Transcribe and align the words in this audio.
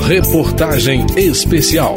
Reportagem 0.00 1.06
Especial. 1.16 1.94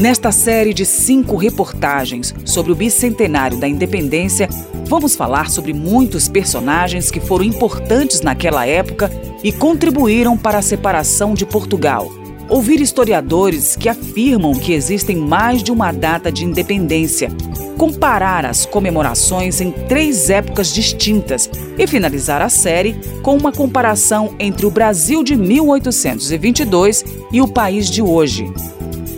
Nesta 0.00 0.32
série 0.32 0.72
de 0.72 0.84
cinco 0.84 1.36
reportagens 1.36 2.34
sobre 2.44 2.72
o 2.72 2.74
bicentenário 2.74 3.58
da 3.58 3.68
independência, 3.68 4.48
vamos 4.88 5.14
falar 5.14 5.50
sobre 5.50 5.72
muitos 5.72 6.26
personagens 6.26 7.10
que 7.10 7.20
foram 7.20 7.44
importantes 7.44 8.22
naquela 8.22 8.66
época 8.66 9.10
e 9.44 9.52
contribuíram 9.52 10.36
para 10.36 10.58
a 10.58 10.62
separação 10.62 11.34
de 11.34 11.44
Portugal. 11.44 12.10
Ouvir 12.48 12.80
historiadores 12.80 13.74
que 13.74 13.88
afirmam 13.88 14.54
que 14.54 14.72
existem 14.72 15.16
mais 15.16 15.62
de 15.62 15.72
uma 15.72 15.90
data 15.90 16.30
de 16.30 16.44
independência, 16.44 17.30
comparar 17.78 18.44
as 18.44 18.66
comemorações 18.66 19.60
em 19.60 19.70
três 19.70 20.28
épocas 20.30 20.72
distintas 20.72 21.50
e 21.78 21.86
finalizar 21.86 22.42
a 22.42 22.48
série 22.48 22.94
com 23.22 23.36
uma 23.36 23.50
comparação 23.50 24.34
entre 24.38 24.66
o 24.66 24.70
Brasil 24.70 25.24
de 25.24 25.34
1822 25.34 27.04
e 27.32 27.40
o 27.40 27.48
país 27.48 27.88
de 27.88 28.02
hoje. 28.02 28.52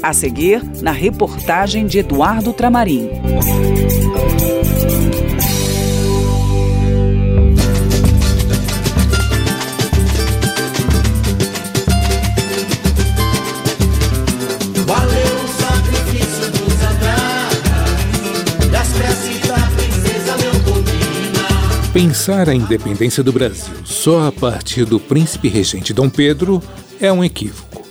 A 0.02 0.12
seguir, 0.12 0.62
na 0.80 0.92
reportagem 0.92 1.86
de 1.86 1.98
Eduardo 1.98 2.52
Tramarim. 2.52 3.10
Pensar 21.96 22.46
a 22.50 22.54
independência 22.54 23.22
do 23.22 23.32
Brasil 23.32 23.74
só 23.86 24.26
a 24.26 24.30
partir 24.30 24.84
do 24.84 25.00
príncipe 25.00 25.48
regente 25.48 25.94
Dom 25.94 26.10
Pedro 26.10 26.62
é 27.00 27.10
um 27.10 27.24
equívoco. 27.24 27.88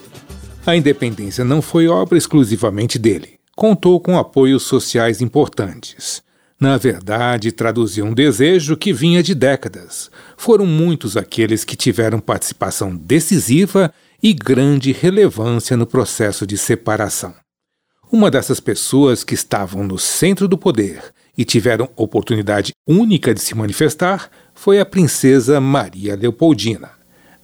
A 0.64 0.76
independência 0.76 1.44
não 1.44 1.60
foi 1.60 1.88
obra 1.88 2.16
exclusivamente 2.16 3.00
dele. 3.00 3.40
Contou 3.56 4.00
com 4.00 4.16
apoios 4.16 4.62
sociais 4.62 5.22
importantes. 5.22 6.22
Na 6.62 6.78
verdade, 6.78 7.52
traduziu 7.52 8.06
um 8.06 8.14
desejo 8.14 8.78
que 8.78 8.94
vinha 8.94 9.24
de 9.24 9.34
décadas. 9.34 10.12
Foram 10.38 10.68
muitos 10.68 11.18
aqueles 11.18 11.66
que 11.66 11.76
tiveram 11.76 12.20
participação 12.20 12.96
decisiva 12.96 13.92
e 14.22 14.34
grande 14.34 14.92
relevância 14.92 15.76
no 15.76 15.88
processo 15.88 16.46
de 16.46 16.60
separação. 16.60 17.34
Uma 18.12 18.30
dessas 18.30 18.60
pessoas 18.60 19.24
que 19.24 19.34
estavam 19.34 19.84
no 19.84 19.98
centro 19.98 20.48
do 20.48 20.60
poder 20.60 21.12
e 21.38 21.44
tiveram 21.44 21.90
oportunidade 21.96 22.74
única 22.88 23.34
de 23.34 23.42
se 23.42 23.56
manifestar 23.56 24.30
foi 24.54 24.80
a 24.80 24.86
princesa 24.86 25.60
Maria 25.60 26.16
Leopoldina. 26.16 26.92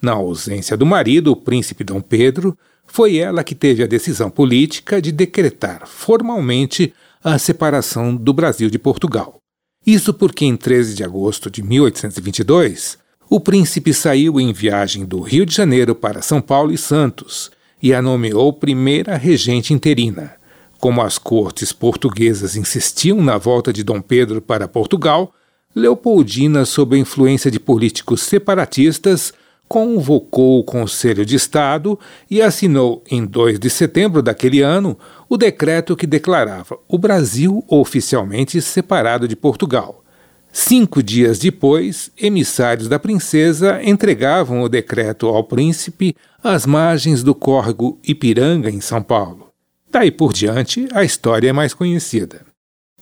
Na 0.01 0.13
ausência 0.13 0.75
do 0.75 0.85
marido, 0.85 1.31
o 1.31 1.35
príncipe 1.35 1.83
Dom 1.83 2.01
Pedro, 2.01 2.57
foi 2.87 3.17
ela 3.17 3.43
que 3.43 3.55
teve 3.55 3.83
a 3.83 3.87
decisão 3.87 4.29
política 4.29 5.01
de 5.01 5.11
decretar 5.11 5.87
formalmente 5.87 6.93
a 7.23 7.37
separação 7.37 8.15
do 8.15 8.33
Brasil 8.33 8.69
de 8.69 8.79
Portugal. 8.79 9.37
Isso 9.85 10.13
porque, 10.13 10.45
em 10.45 10.55
13 10.55 10.95
de 10.95 11.03
agosto 11.03 11.49
de 11.49 11.61
1822, 11.61 12.97
o 13.29 13.39
príncipe 13.39 13.93
saiu 13.93 14.39
em 14.39 14.51
viagem 14.51 15.05
do 15.05 15.21
Rio 15.21 15.45
de 15.45 15.55
Janeiro 15.55 15.95
para 15.95 16.21
São 16.21 16.41
Paulo 16.41 16.71
e 16.71 16.77
Santos 16.77 17.51
e 17.81 17.93
a 17.93 18.01
nomeou 18.01 18.51
primeira 18.51 19.15
regente 19.15 19.73
interina. 19.73 20.33
Como 20.81 20.99
as 21.03 21.19
cortes 21.19 21.71
portuguesas 21.71 22.55
insistiam 22.55 23.21
na 23.21 23.37
volta 23.37 23.71
de 23.71 23.83
Dom 23.83 24.01
Pedro 24.01 24.41
para 24.41 24.67
Portugal, 24.67 25.31
Leopoldina, 25.75 26.65
sob 26.65 26.95
a 26.95 26.99
influência 26.99 27.51
de 27.51 27.59
políticos 27.59 28.21
separatistas, 28.21 29.31
convocou 29.67 30.59
o 30.59 30.63
Conselho 30.63 31.23
de 31.23 31.35
Estado 31.35 31.99
e 32.27 32.41
assinou, 32.41 33.03
em 33.11 33.23
2 33.23 33.59
de 33.59 33.69
setembro 33.69 34.23
daquele 34.23 34.61
ano, 34.61 34.97
o 35.29 35.37
decreto 35.37 35.95
que 35.95 36.07
declarava 36.07 36.79
o 36.87 36.97
Brasil 36.97 37.63
oficialmente 37.67 38.59
separado 38.59 39.27
de 39.27 39.35
Portugal. 39.35 40.03
Cinco 40.51 41.03
dias 41.03 41.37
depois, 41.37 42.09
emissários 42.19 42.89
da 42.89 42.97
princesa 42.97 43.79
entregavam 43.83 44.63
o 44.63 44.67
decreto 44.67 45.27
ao 45.27 45.43
príncipe 45.43 46.15
às 46.43 46.65
margens 46.65 47.21
do 47.21 47.35
córrego 47.35 47.99
Ipiranga, 48.03 48.71
em 48.71 48.81
São 48.81 49.03
Paulo. 49.03 49.50
Daí 49.91 50.09
por 50.09 50.31
diante, 50.31 50.87
a 50.93 51.03
história 51.03 51.49
é 51.49 51.53
mais 51.53 51.73
conhecida. 51.73 52.45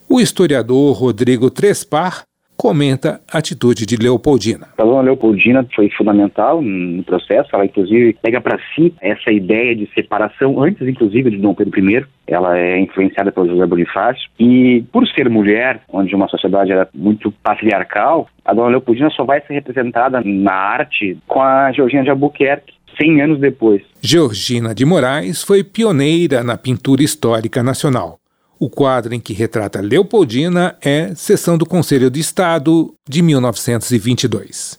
O 0.08 0.20
historiador 0.20 0.92
Rodrigo 0.96 1.48
Trespar 1.48 2.24
comenta 2.56 3.20
a 3.32 3.38
atitude 3.38 3.86
de 3.86 3.96
Leopoldina. 3.96 4.66
A 4.76 4.82
dona 4.82 5.00
Leopoldina 5.00 5.66
foi 5.74 5.88
fundamental 5.90 6.60
no 6.60 7.02
processo, 7.04 7.48
ela 7.54 7.64
inclusive 7.64 8.18
pega 8.20 8.38
para 8.38 8.58
si 8.74 8.92
essa 9.00 9.32
ideia 9.32 9.74
de 9.74 9.88
separação 9.94 10.62
antes 10.62 10.86
inclusive 10.86 11.30
de 11.30 11.38
Dom 11.38 11.54
Pedro 11.54 11.78
I. 11.78 12.04
Ela 12.26 12.58
é 12.58 12.78
influenciada 12.78 13.32
pelo 13.32 13.48
José 13.48 13.64
Bonifácio 13.64 14.28
e 14.38 14.84
por 14.92 15.06
ser 15.08 15.30
mulher, 15.30 15.80
onde 15.90 16.14
uma 16.14 16.28
sociedade 16.28 16.70
era 16.70 16.86
muito 16.92 17.32
patriarcal, 17.42 18.28
a 18.44 18.52
dona 18.52 18.68
Leopoldina 18.70 19.10
só 19.10 19.24
vai 19.24 19.40
ser 19.46 19.54
representada 19.54 20.20
na 20.24 20.52
arte 20.52 21.16
com 21.26 21.40
a 21.40 21.70
Georgina 21.72 22.02
de 22.02 22.10
Albuquerque, 22.10 22.74
100 23.00 23.22
anos 23.22 23.40
depois. 23.40 23.82
Georgina 24.00 24.74
de 24.74 24.84
Moraes 24.84 25.42
foi 25.42 25.64
pioneira 25.64 26.44
na 26.44 26.56
pintura 26.56 27.02
histórica 27.02 27.62
nacional. 27.62 28.18
O 28.58 28.68
quadro 28.68 29.14
em 29.14 29.20
que 29.20 29.32
retrata 29.32 29.80
Leopoldina 29.80 30.76
é 30.82 31.14
Sessão 31.14 31.56
do 31.56 31.64
Conselho 31.64 32.10
de 32.10 32.20
Estado, 32.20 32.94
de 33.08 33.22
1922. 33.22 34.78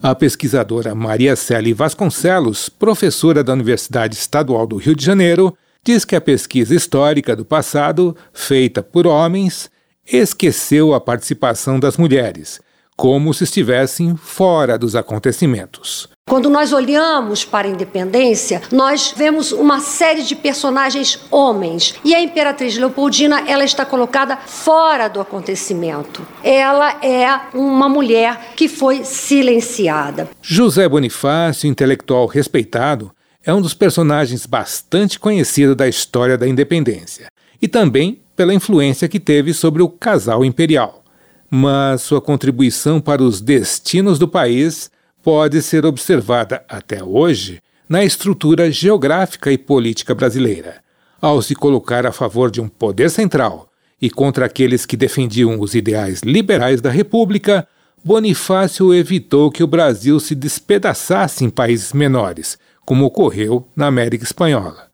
A 0.00 0.14
pesquisadora 0.14 0.94
Maria 0.94 1.34
Célia 1.34 1.74
Vasconcelos, 1.74 2.68
professora 2.68 3.42
da 3.42 3.52
Universidade 3.52 4.14
Estadual 4.14 4.64
do 4.64 4.76
Rio 4.76 4.94
de 4.94 5.04
Janeiro, 5.04 5.52
diz 5.84 6.04
que 6.04 6.14
a 6.14 6.20
pesquisa 6.20 6.72
histórica 6.72 7.34
do 7.34 7.44
passado, 7.44 8.16
feita 8.32 8.80
por 8.84 9.08
homens, 9.08 9.68
esqueceu 10.06 10.94
a 10.94 11.00
participação 11.00 11.80
das 11.80 11.96
mulheres, 11.96 12.60
como 12.96 13.34
se 13.34 13.42
estivessem 13.42 14.16
fora 14.16 14.78
dos 14.78 14.94
acontecimentos. 14.94 16.08
Quando 16.28 16.50
nós 16.50 16.74
olhamos 16.74 17.42
para 17.42 17.66
a 17.66 17.70
independência, 17.70 18.60
nós 18.70 19.14
vemos 19.16 19.50
uma 19.50 19.80
série 19.80 20.22
de 20.22 20.36
personagens 20.36 21.18
homens. 21.30 21.94
E 22.04 22.14
a 22.14 22.20
Imperatriz 22.20 22.76
Leopoldina, 22.76 23.44
ela 23.48 23.64
está 23.64 23.86
colocada 23.86 24.36
fora 24.36 25.08
do 25.08 25.22
acontecimento. 25.22 26.20
Ela 26.44 27.02
é 27.02 27.40
uma 27.54 27.88
mulher 27.88 28.52
que 28.54 28.68
foi 28.68 29.04
silenciada. 29.04 30.28
José 30.42 30.86
Bonifácio, 30.86 31.66
intelectual 31.66 32.26
respeitado, 32.26 33.10
é 33.42 33.54
um 33.54 33.62
dos 33.62 33.72
personagens 33.72 34.44
bastante 34.44 35.18
conhecidos 35.18 35.76
da 35.76 35.88
história 35.88 36.36
da 36.36 36.46
independência. 36.46 37.28
E 37.60 37.66
também 37.66 38.20
pela 38.36 38.52
influência 38.52 39.08
que 39.08 39.18
teve 39.18 39.54
sobre 39.54 39.82
o 39.82 39.88
casal 39.88 40.44
imperial. 40.44 41.02
Mas 41.50 42.02
sua 42.02 42.20
contribuição 42.20 43.00
para 43.00 43.22
os 43.22 43.40
destinos 43.40 44.18
do 44.18 44.28
país 44.28 44.90
pode 45.30 45.60
ser 45.60 45.84
observada 45.84 46.64
até 46.66 47.04
hoje 47.04 47.60
na 47.86 48.02
estrutura 48.02 48.72
geográfica 48.72 49.52
e 49.52 49.58
política 49.58 50.14
brasileira, 50.14 50.76
ao 51.20 51.42
se 51.42 51.54
colocar 51.54 52.06
a 52.06 52.12
favor 52.12 52.50
de 52.50 52.62
um 52.62 52.66
poder 52.66 53.10
central 53.10 53.68
e 54.00 54.08
contra 54.08 54.46
aqueles 54.46 54.86
que 54.86 54.96
defendiam 54.96 55.60
os 55.60 55.74
ideais 55.74 56.22
liberais 56.22 56.80
da 56.80 56.88
República, 56.88 57.68
Bonifácio 58.02 58.94
evitou 58.94 59.50
que 59.50 59.62
o 59.62 59.66
Brasil 59.66 60.18
se 60.18 60.34
despedaçasse 60.34 61.44
em 61.44 61.50
países 61.50 61.92
menores, 61.92 62.58
como 62.86 63.04
ocorreu 63.04 63.68
na 63.76 63.86
América 63.86 64.24
Espanhola. 64.24 64.86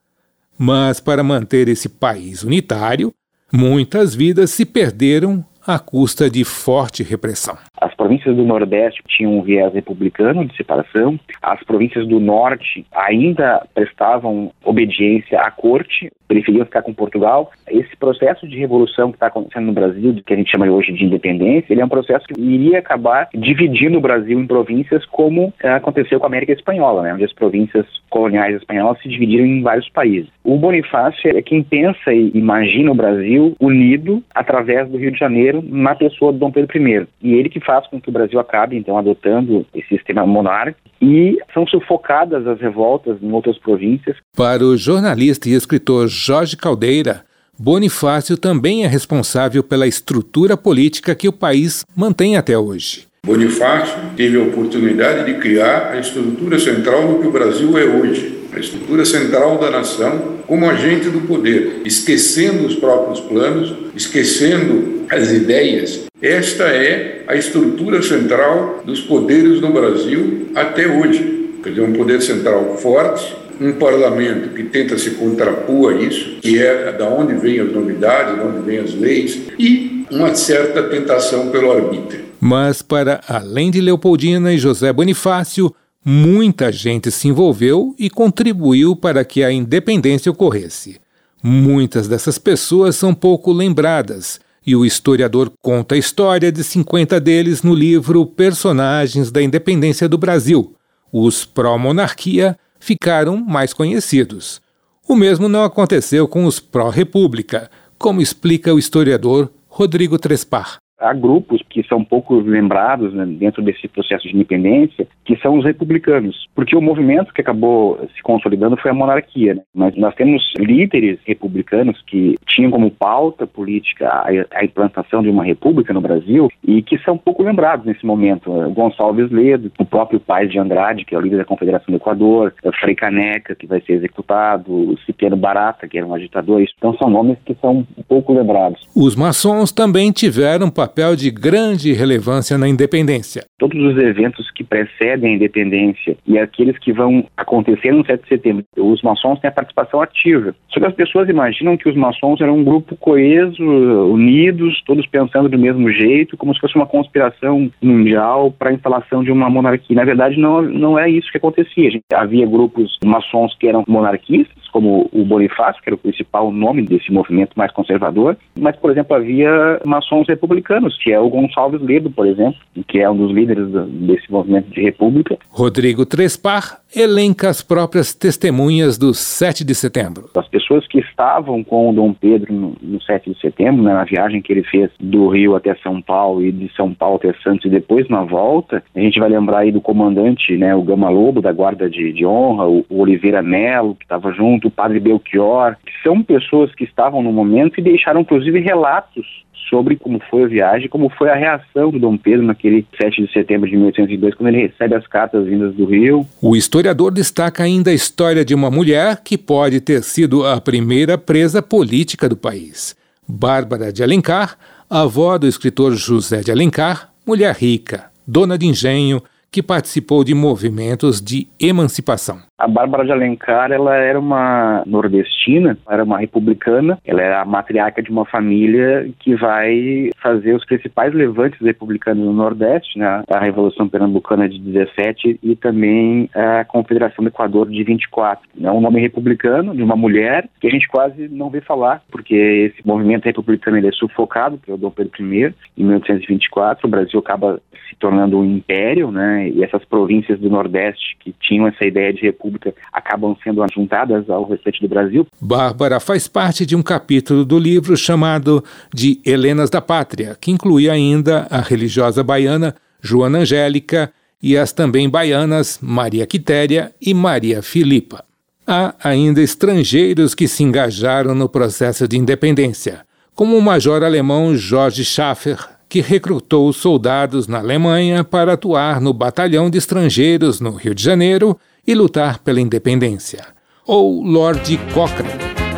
Mas 0.59 0.99
para 0.99 1.22
manter 1.22 1.69
esse 1.69 1.89
país 1.89 2.43
unitário, 2.43 3.15
muitas 3.53 4.16
vidas 4.16 4.51
se 4.51 4.65
perderam 4.65 5.47
à 5.65 5.78
custa 5.78 6.28
de 6.28 6.43
forte 6.43 7.05
repressão. 7.05 7.56
As 7.81 7.94
províncias 8.04 8.37
do 8.37 8.44
Nordeste 8.44 9.03
tinham 9.09 9.38
um 9.38 9.41
viés 9.41 9.72
republicano 9.72 10.44
de 10.44 10.54
separação, 10.54 11.18
as 11.41 11.62
províncias 11.65 12.06
do 12.06 12.21
Norte 12.21 12.84
ainda 12.95 13.66
prestavam 13.72 14.53
obediência 14.62 15.41
à 15.41 15.51
corte, 15.51 16.12
preferiam 16.28 16.66
ficar 16.66 16.83
com 16.83 16.92
Portugal. 16.92 17.51
Esse 17.66 17.97
processo 17.97 18.47
de 18.47 18.59
revolução 18.59 19.10
que 19.10 19.16
está 19.16 19.28
acontecendo 19.28 19.66
no 19.66 19.72
Brasil, 19.72 20.21
que 20.27 20.34
a 20.34 20.36
gente 20.36 20.51
chama 20.51 20.66
hoje 20.66 20.92
de 20.92 21.04
independência, 21.04 21.72
ele 21.72 21.80
é 21.80 21.84
um 21.84 21.89
processo 21.89 22.27
que 22.27 22.39
iria 22.39 22.78
acabar 22.78 23.28
dividindo 23.33 23.97
o 23.97 24.03
Brasil 24.03 24.39
em 24.39 24.47
províncias, 24.47 25.06
como 25.06 25.53
eh, 25.62 25.68
aconteceu 25.71 26.18
com 26.18 26.27
a 26.27 26.28
América 26.28 26.53
Espanhola, 26.53 27.03
né, 27.03 27.15
onde 27.15 27.24
as 27.24 27.33
províncias 27.33 27.86
coloniais 28.10 28.56
espanholas 28.56 29.01
se 29.01 29.09
dividiram 29.09 29.47
em 29.47 29.62
vários 29.62 29.89
países. 29.89 30.28
O 30.42 30.59
Bonifácio 30.59 31.36
é 31.36 31.41
quem 31.41 31.62
pensa 31.62 32.12
e 32.12 32.30
imagina 32.34 32.92
o 32.92 32.95
Brasil 32.95 33.56
unido 33.59 34.22
através 34.34 34.89
do 34.91 34.98
Rio 34.98 35.10
de 35.10 35.18
Janeiro 35.18 35.65
na 35.66 35.95
pessoa 35.95 36.33
de 36.33 36.39
Dom 36.39 36.51
Pedro 36.51 36.77
I. 36.77 37.06
E 37.22 37.34
ele 37.34 37.48
que 37.48 37.60
faz 37.60 37.86
com 37.94 38.00
que 38.00 38.10
o 38.10 38.12
Brasil 38.12 38.41
acabe, 38.41 38.76
então, 38.76 38.98
adotando 38.98 39.64
esse 39.74 39.88
sistema 39.88 40.26
monárquico 40.26 40.80
e 41.00 41.38
são 41.52 41.66
sufocadas 41.66 42.46
as 42.46 42.60
revoltas 42.60 43.16
em 43.22 43.30
outras 43.30 43.56
províncias. 43.58 44.16
Para 44.36 44.64
o 44.64 44.76
jornalista 44.76 45.48
e 45.48 45.52
escritor 45.52 46.08
Jorge 46.08 46.56
Caldeira, 46.56 47.22
Bonifácio 47.56 48.36
também 48.36 48.84
é 48.84 48.88
responsável 48.88 49.62
pela 49.62 49.86
estrutura 49.86 50.56
política 50.56 51.14
que 51.14 51.28
o 51.28 51.32
país 51.32 51.84
mantém 51.94 52.36
até 52.36 52.58
hoje. 52.58 53.06
Bonifácio 53.24 53.96
teve 54.16 54.38
a 54.38 54.42
oportunidade 54.42 55.24
de 55.24 55.38
criar 55.38 55.92
a 55.92 55.98
estrutura 55.98 56.58
central 56.58 57.06
do 57.06 57.20
que 57.20 57.28
o 57.28 57.30
Brasil 57.30 57.78
é 57.78 57.84
hoje, 57.84 58.41
a 58.52 58.58
estrutura 58.58 59.04
central 59.04 59.56
da 59.58 59.70
nação 59.70 60.34
como 60.46 60.68
agente 60.68 61.08
do 61.08 61.20
poder, 61.20 61.80
esquecendo 61.84 62.66
os 62.66 62.74
próprios 62.74 63.20
planos, 63.20 63.72
esquecendo 63.94 65.06
as 65.08 65.30
ideias. 65.30 66.03
Esta 66.25 66.65
é 66.65 67.22
a 67.27 67.37
estrutura 67.37 68.03
central 68.03 68.83
dos 68.83 69.01
poderes 69.01 69.61
no 69.61 69.71
Brasil 69.72 70.49
até 70.55 70.87
hoje. 70.87 71.51
Quer 71.63 71.69
dizer, 71.69 71.83
um 71.83 71.93
poder 71.93 72.22
central 72.22 72.78
forte, 72.78 73.37
um 73.61 73.72
parlamento 73.72 74.55
que 74.55 74.63
tenta 74.63 74.97
se 74.97 75.11
contrapor 75.11 75.93
a 75.93 75.97
isso, 75.97 76.41
que 76.41 76.59
é 76.59 76.91
da 76.93 77.07
onde 77.07 77.34
vêm 77.34 77.61
as 77.61 77.71
novidades, 77.71 78.39
da 78.39 78.43
onde 78.43 78.61
vêm 78.61 78.78
as 78.78 78.95
leis, 78.95 79.39
e 79.59 80.07
uma 80.11 80.34
certa 80.34 80.84
tentação 80.84 81.51
pelo 81.51 81.71
arbítrio. 81.71 82.25
Mas, 82.41 82.81
para 82.81 83.21
além 83.28 83.71
de 83.71 83.83
Leopoldina 83.83 84.51
e 84.51 84.59
José 84.59 84.93
Bonifácio, 84.95 85.75
muita 86.03 86.72
gente 86.72 87.11
se 87.11 87.28
envolveu 87.28 87.95
e 87.99 88.09
contribuiu 88.09 88.97
para 88.97 89.27
que 89.27 89.45
a 89.45 89.53
independência 89.53 90.33
ocorresse. 90.33 90.97
Muitas 91.43 92.09
dessas 92.09 92.39
pessoas 92.39 92.97
são 92.97 93.13
pouco 93.13 93.53
lembradas, 93.53 94.41
e 94.66 94.77
o 94.77 94.84
historiador 94.84 95.53
conta 95.63 95.95
a 95.95 95.99
história 95.99 96.51
de 96.53 96.63
50 96.63 97.21
deles 97.21 97.63
no 97.63 97.75
livro 97.75 98.25
Personagens 98.25 99.31
da 99.31 99.43
Independência 99.43 100.09
do 100.09 100.19
Brasil. 100.19 100.75
Os 101.13 101.45
pró-monarquia 101.45 102.59
ficaram 102.78 103.37
mais 103.37 103.72
conhecidos. 103.72 104.61
O 105.09 105.16
mesmo 105.16 105.49
não 105.49 105.65
aconteceu 105.65 106.27
com 106.27 106.45
os 106.45 106.61
pró-república, 106.61 107.71
como 107.99 108.22
explica 108.22 108.72
o 108.72 108.78
historiador 108.78 109.51
Rodrigo 109.69 110.19
Trespar 110.19 110.84
há 110.98 111.12
grupos 111.12 111.62
que 111.68 111.82
são 111.84 112.04
pouco 112.04 112.36
lembrados 112.36 113.12
né, 113.12 113.26
dentro 113.26 113.62
desse 113.62 113.88
processo 113.88 114.26
de 114.28 114.34
independência, 114.34 115.06
que 115.24 115.36
são 115.36 115.58
os 115.58 115.64
republicanos, 115.64 116.46
porque 116.54 116.76
o 116.76 116.80
movimento 116.80 117.32
que 117.32 117.41
acabou 117.41 117.98
se 118.14 118.22
consolidando 118.22 118.76
foi 118.76 118.91
a 118.91 118.94
monarquia. 118.94 119.54
Né? 119.54 119.62
Mas 119.74 119.96
nós 119.96 120.14
temos 120.14 120.42
líderes 120.58 121.18
republicanos 121.24 122.00
que 122.06 122.36
tinham 122.46 122.70
como 122.70 122.91
pauta 122.91 123.46
política 123.46 124.08
a, 124.08 124.28
a, 124.58 124.64
implantação 124.64 125.22
de 125.22 125.28
uma 125.28 125.44
república 125.44 125.92
no 125.92 126.00
Brasil 126.00 126.48
e 126.66 126.82
que 126.82 126.98
são 126.98 127.18
pouco 127.18 127.42
lembrados 127.42 127.84
nesse 127.84 128.04
momento. 128.04 128.50
Gonçalves 128.70 129.30
Ledo, 129.30 129.70
o 129.78 129.84
próprio 129.84 130.20
Paz 130.20 130.50
de 130.50 130.58
Andrade, 130.58 131.04
que 131.04 131.14
é 131.14 131.18
o 131.18 131.20
líder 131.20 131.38
da 131.38 131.44
Confederação 131.44 131.92
do 131.92 131.96
Equador, 131.96 132.54
Frei 132.80 132.94
Caneca, 132.94 133.54
que 133.54 133.66
vai 133.66 133.80
ser 133.80 133.94
executado, 133.94 134.96
Cipriano 135.04 135.36
Barata, 135.36 135.88
que 135.88 135.98
era 135.98 136.06
um 136.06 136.14
agitador. 136.14 136.62
Então 136.76 136.96
são 136.96 137.10
nomes 137.10 137.38
que 137.44 137.54
são 137.60 137.86
pouco 138.08 138.32
lembrados. 138.32 138.80
Os 138.94 139.16
maçons 139.16 139.72
também 139.72 140.12
tiveram 140.12 140.70
papel 140.94 141.16
de 141.16 141.28
grande 141.28 141.92
relevância 141.92 142.56
na 142.56 142.68
independência. 142.68 143.44
Todos 143.58 143.76
os 143.82 143.98
eventos 143.98 144.48
que 144.52 144.62
precedem 144.62 145.32
a 145.32 145.34
independência 145.34 146.16
e 146.24 146.38
aqueles 146.38 146.78
que 146.78 146.92
vão 146.92 147.26
acontecer 147.36 147.91
no 147.92 148.06
7 148.06 148.22
de 148.22 148.28
setembro, 148.28 148.64
os 148.76 149.02
maçons 149.02 149.41
têm 149.41 149.48
a 149.48 149.52
participação 149.52 150.00
ativa. 150.00 150.54
Só 150.68 150.78
que 150.78 150.86
as 150.86 150.94
pessoas 150.94 151.28
imaginam 151.28 151.76
que 151.76 151.88
os 151.88 151.96
maçons 151.96 152.41
eram 152.41 152.58
um 152.58 152.64
grupo 152.64 152.96
coeso, 152.96 153.60
unidos, 153.60 154.80
todos 154.86 155.04
pensando 155.08 155.48
do 155.48 155.58
mesmo 155.58 155.91
jeito, 155.91 156.36
como 156.36 156.54
se 156.54 156.60
fosse 156.60 156.76
uma 156.76 156.86
conspiração 156.86 157.72
mundial 157.82 158.52
para 158.52 158.70
a 158.70 158.74
instalação 158.74 159.24
de 159.24 159.32
uma 159.32 159.50
monarquia. 159.50 159.96
Na 159.96 160.04
verdade, 160.04 160.38
não, 160.38 160.62
não 160.62 160.96
é 160.96 161.10
isso 161.10 161.30
que 161.32 161.38
acontecia. 161.38 161.91
Havia 162.12 162.46
grupos 162.46 162.98
maçons 163.04 163.56
que 163.58 163.66
eram 163.66 163.82
monarquistas, 163.88 164.64
como 164.74 165.08
o 165.12 165.24
Bonifácio, 165.24 165.80
que 165.80 165.88
era 165.88 165.94
o 165.94 165.98
principal 165.98 166.50
nome 166.50 166.82
desse 166.82 167.12
movimento 167.12 167.52
mais 167.56 167.72
conservador, 167.72 168.36
mas, 168.58 168.74
por 168.74 168.91
exemplo, 168.91 169.14
havia 169.14 169.80
maçons 169.86 170.26
republicanos, 170.28 170.73
que 171.03 171.12
é 171.12 171.21
o 171.21 171.28
Gonçalves 171.28 171.80
Ledo, 171.80 172.10
por 172.10 172.26
exemplo, 172.26 172.59
que 172.88 172.98
é 172.98 173.10
um 173.10 173.16
dos 173.16 173.32
líderes 173.32 173.68
desse 174.06 174.30
movimento 174.30 174.71
de 174.71 174.82
república. 174.82 175.38
Rodrigo 175.50 176.06
Trespar 176.06 176.80
elenca 176.96 177.48
as 177.48 177.62
próprias 177.62 178.14
testemunhas 178.14 178.96
do 178.98 179.12
7 179.12 179.64
de 179.64 179.74
setembro. 179.74 180.28
As 180.34 180.48
pessoas 180.48 180.86
que 180.86 180.98
estavam 181.00 181.62
com 181.62 181.91
o 181.91 181.92
Dom 181.92 182.12
Pedro 182.12 182.52
no, 182.52 182.76
no 182.80 183.02
7 183.02 183.32
de 183.32 183.41
setembro, 183.41 183.82
né, 183.82 183.92
na 183.92 184.04
viagem 184.04 184.41
que 184.41 184.52
ele 184.52 184.62
fez 184.62 184.91
do 185.00 185.28
Rio 185.28 185.56
até 185.56 185.74
São 185.76 186.00
Paulo 186.00 186.44
e 186.44 186.52
de 186.52 186.70
São 186.74 186.94
Paulo 186.94 187.16
até 187.16 187.32
Santos 187.42 187.64
e 187.66 187.68
depois 187.68 188.08
na 188.08 188.22
volta, 188.22 188.82
a 188.94 189.00
gente 189.00 189.18
vai 189.18 189.28
lembrar 189.28 189.58
aí 189.58 189.72
do 189.72 189.80
comandante, 189.80 190.56
né, 190.56 190.74
o 190.74 190.82
Gama 190.82 191.08
Lobo, 191.08 191.41
da 191.41 191.52
Guarda 191.52 191.88
de, 191.88 192.12
de 192.12 192.24
Honra, 192.24 192.66
o, 192.66 192.84
o 192.88 193.00
Oliveira 193.00 193.42
Melo, 193.42 193.94
que 193.94 194.04
estava 194.04 194.32
junto, 194.32 194.68
o 194.68 194.70
padre 194.70 195.00
Belchior, 195.00 195.76
que 195.84 195.92
são 196.02 196.22
pessoas 196.22 196.74
que 196.74 196.84
estavam 196.84 197.22
no 197.22 197.32
momento 197.32 197.78
e 197.78 197.82
deixaram 197.82 198.20
inclusive 198.20 198.60
relatos 198.60 199.44
sobre 199.68 199.96
como 199.96 200.20
foi 200.30 200.44
a 200.44 200.46
viagem, 200.46 200.88
como 200.88 201.08
foi 201.08 201.30
a 201.30 201.34
reação 201.34 201.91
do 201.91 201.98
Dom 201.98 202.16
Pedro 202.16 202.46
naquele 202.46 202.86
7 203.00 203.24
de 203.24 203.32
setembro 203.32 203.68
de 203.68 203.76
1802, 203.76 204.34
quando 204.34 204.48
ele 204.48 204.66
recebe 204.68 204.94
as 204.94 205.06
cartas 205.06 205.46
vindas 205.46 205.74
do 205.74 205.84
Rio. 205.84 206.26
O 206.41 206.54
historiador 206.54 206.84
destaca 206.92 207.63
ainda 207.63 207.91
a 207.91 207.95
história 207.95 208.45
de 208.45 208.54
uma 208.54 208.71
mulher 208.71 209.22
que 209.22 209.39
pode 209.39 209.81
ter 209.81 210.03
sido 210.03 210.45
a 210.45 210.60
primeira 210.60 211.16
presa 211.16 211.63
política 211.63 212.28
do 212.28 212.36
país. 212.36 212.97
Bárbara 213.27 213.92
de 213.92 214.03
Alencar, 214.03 214.59
avó 214.91 215.39
do 215.39 215.47
escritor 215.47 215.95
José 215.95 216.41
de 216.41 216.51
Alencar, 216.51 217.10
mulher 217.25 217.54
rica, 217.54 218.10
dona 218.27 218.59
de 218.59 218.66
engenho, 218.66 219.22
que 219.54 219.62
participou 219.62 220.24
de 220.24 220.34
movimentos 220.34 221.22
de 221.22 221.47
emancipação. 221.60 222.41
A 222.59 222.66
Bárbara 222.66 223.04
de 223.04 223.12
Alencar, 223.12 223.71
ela 223.71 223.95
era 223.95 224.18
uma 224.18 224.83
nordestina, 224.84 225.78
era 225.89 226.03
uma 226.03 226.18
republicana, 226.18 226.98
ela 227.04 227.22
era 227.22 227.42
a 227.42 227.45
matriarca 227.45 228.03
de 228.03 228.10
uma 228.10 228.24
família 228.24 229.09
que 229.21 229.36
vai 229.36 230.10
fazer 230.21 230.56
os 230.56 230.65
principais 230.65 231.15
levantes 231.15 231.60
republicanos 231.60 232.24
no 232.24 232.33
Nordeste, 232.33 232.98
né? 232.98 233.22
a 233.28 233.39
Revolução 233.39 233.89
Pernambucana 233.89 234.48
de 234.48 234.59
17 234.59 235.39
e 235.41 235.54
também 235.54 236.28
a 236.34 236.65
Confederação 236.65 237.22
do 237.22 237.28
Equador 237.28 237.68
de 237.68 237.84
24. 237.84 238.48
É 238.60 238.72
um 238.72 238.80
nome 238.80 239.01
republicano 239.01 239.72
de 239.72 239.84
uma 239.84 239.95
mulher 239.95 240.48
que 240.60 240.66
a 240.66 240.71
gente 240.71 240.89
quase 240.89 241.28
não 241.28 241.48
vê 241.48 241.60
falar, 241.60 242.03
porque 242.10 242.34
esse 242.34 242.84
movimento 242.84 243.27
republicano 243.27 243.77
ele 243.77 243.89
é 243.89 243.92
sufocado 243.92 244.59
pelo 244.59 244.78
Dom 244.78 244.91
Pedro 244.91 245.12
I 245.21 245.54
em 245.77 245.84
1824, 245.84 246.89
o 246.89 246.91
Brasil 246.91 247.21
acaba 247.21 247.60
se 247.89 247.97
tornando 247.97 248.39
um 248.39 248.45
império, 248.45 249.10
né? 249.10 249.48
e 249.48 249.63
essas 249.63 249.84
províncias 249.84 250.39
do 250.39 250.51
Nordeste 250.51 251.16
que 251.21 251.34
tinham 251.41 251.66
essa 251.66 251.84
ideia 251.84 252.13
de 252.13 252.22
república 252.22 252.75
acabam 252.92 253.36
sendo 253.42 253.65
juntadas 253.72 254.28
ao 254.28 254.48
restante 254.48 254.81
do 254.81 254.89
Brasil. 254.89 255.27
Bárbara 255.41 256.00
faz 256.00 256.28
parte 256.28 256.66
de 256.66 256.76
um 256.76 256.83
capítulo 256.83 257.45
do 257.45 257.59
livro 257.59 257.97
chamado 257.97 258.62
de 258.92 259.21
Helenas 259.25 259.71
da 259.71 259.81
Pátria, 259.81 260.37
que 260.40 260.50
inclui 260.50 260.88
ainda 260.88 261.47
a 261.50 261.61
religiosa 261.61 262.23
baiana 262.23 262.75
Joana 263.00 263.38
Angélica 263.38 264.12
e 264.42 264.57
as 264.57 264.73
também 264.73 265.09
baianas 265.09 265.78
Maria 265.83 266.26
Quitéria 266.26 266.92
e 267.00 267.14
Maria 267.14 267.62
Filipa. 267.62 268.25
Há 268.66 268.94
ainda 269.02 269.42
estrangeiros 269.42 270.35
que 270.35 270.49
se 270.49 270.62
engajaram 270.62 271.35
no 271.35 271.49
processo 271.49 272.08
de 272.08 272.16
independência, 272.16 273.02
como 273.35 273.56
o 273.56 273.62
major 273.62 274.02
alemão 274.02 274.56
Jorge 274.56 275.04
Schaffer, 275.04 275.58
que 275.88 276.00
recrutou 276.00 276.72
soldados 276.72 277.46
na 277.46 277.58
Alemanha 277.58 278.24
para 278.24 278.54
atuar 278.54 279.00
no 279.00 279.12
Batalhão 279.12 279.70
de 279.70 279.78
Estrangeiros 279.78 280.60
no 280.60 280.72
Rio 280.72 280.94
de 280.94 281.02
Janeiro 281.02 281.58
e 281.86 281.94
lutar 281.94 282.38
pela 282.38 282.60
independência. 282.60 283.44
Ou 283.86 284.22
Lord 284.22 284.78
Cochrane, 284.92 285.30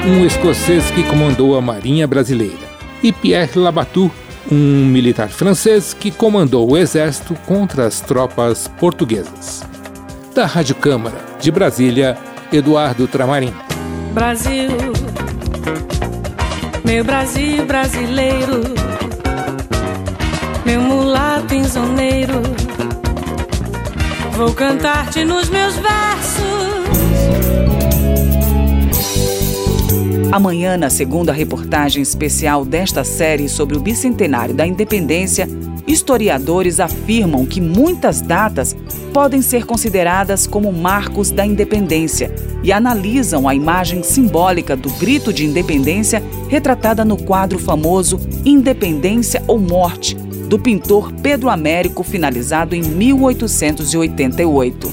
um 0.06 0.24
escocês 0.24 0.90
que 0.92 1.02
comandou 1.04 1.56
a 1.56 1.60
Marinha 1.60 2.06
Brasileira. 2.06 2.76
E 3.02 3.12
Pierre 3.12 3.58
Labatut, 3.58 4.12
um 4.50 4.86
militar 4.86 5.28
francês 5.28 5.92
que 5.92 6.10
comandou 6.10 6.70
o 6.70 6.76
exército 6.76 7.34
contra 7.46 7.86
as 7.86 8.00
tropas 8.00 8.68
portuguesas. 8.78 9.62
Da 10.34 10.46
Rádio 10.46 10.76
Câmara, 10.76 11.16
de 11.40 11.50
Brasília, 11.50 12.16
Eduardo 12.52 13.08
Tramarim. 13.08 13.52
Brasil, 14.12 14.70
meu 16.84 17.04
Brasil 17.04 17.66
brasileiro 17.66 18.95
meu 20.66 20.82
mulato 20.82 21.54
insoneiro. 21.54 22.42
Vou 24.32 24.52
cantar-te 24.52 25.24
nos 25.24 25.48
meus 25.48 25.76
versos. 25.76 26.46
Amanhã, 30.32 30.76
na 30.76 30.90
segunda 30.90 31.32
reportagem 31.32 32.02
especial 32.02 32.64
desta 32.64 33.04
série 33.04 33.48
sobre 33.48 33.76
o 33.76 33.80
bicentenário 33.80 34.52
da 34.52 34.66
independência, 34.66 35.48
historiadores 35.86 36.80
afirmam 36.80 37.46
que 37.46 37.60
muitas 37.60 38.20
datas 38.20 38.76
podem 39.14 39.40
ser 39.40 39.64
consideradas 39.64 40.48
como 40.48 40.72
marcos 40.72 41.30
da 41.30 41.46
independência 41.46 42.34
e 42.64 42.72
analisam 42.72 43.48
a 43.48 43.54
imagem 43.54 44.02
simbólica 44.02 44.76
do 44.76 44.90
grito 44.90 45.32
de 45.32 45.46
independência 45.46 46.20
retratada 46.48 47.04
no 47.04 47.16
quadro 47.16 47.58
famoso 47.58 48.18
Independência 48.44 49.42
ou 49.46 49.60
Morte, 49.60 50.16
do 50.46 50.58
pintor 50.58 51.12
Pedro 51.12 51.50
Américo, 51.50 52.02
finalizado 52.02 52.74
em 52.74 52.82
1888. 52.82 54.90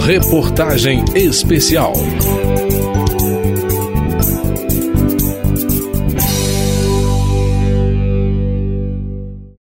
Reportagem 0.00 1.04
especial. 1.14 1.92